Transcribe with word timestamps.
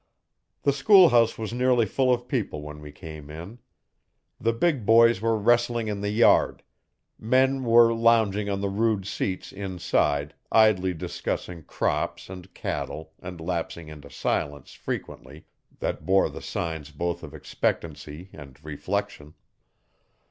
The 0.63 0.73
schoolhouse 0.73 1.37
was 1.37 1.53
nearly 1.53 1.85
full 1.85 2.11
of 2.11 2.27
people 2.27 2.63
when 2.63 2.81
we 2.81 2.91
came 2.91 3.29
in. 3.29 3.59
The 4.39 4.51
big 4.51 4.83
boys 4.83 5.21
were 5.21 5.37
wrestling 5.37 5.89
in 5.89 6.01
the 6.01 6.09
yard; 6.09 6.63
men 7.19 7.63
were 7.63 7.93
lounging 7.93 8.49
on 8.49 8.61
the 8.61 8.69
rude 8.69 9.05
seats, 9.05 9.51
inside, 9.51 10.33
idly 10.51 10.95
discussing 10.95 11.65
crops 11.65 12.31
and 12.31 12.51
cattle 12.55 13.13
and 13.21 13.39
lapsing 13.39 13.89
into 13.89 14.09
silence, 14.09 14.73
frequently, 14.73 15.45
that 15.81 16.03
bore 16.03 16.31
the 16.31 16.41
signs 16.41 16.89
both 16.89 17.21
of 17.21 17.35
expectancy 17.35 18.31
and 18.33 18.59
reflection. 18.65 19.35